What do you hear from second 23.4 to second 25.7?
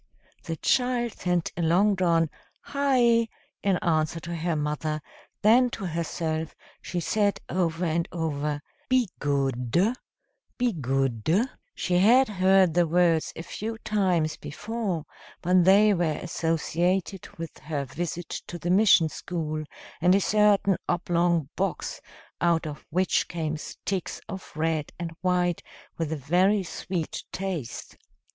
sticks of red and white